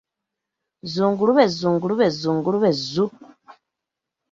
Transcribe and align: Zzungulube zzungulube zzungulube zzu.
Zzungulube 0.89 1.43
zzungulube 1.53 2.05
zzungulube 2.15 2.69
zzu. 2.79 3.05